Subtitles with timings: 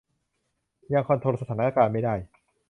[0.93, 2.15] ยังคอนโทรลสถานการณ์ไม่ได้